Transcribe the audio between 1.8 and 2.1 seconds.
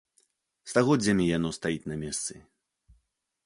на